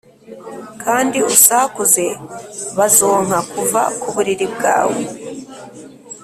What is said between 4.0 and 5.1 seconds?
buriri bwawe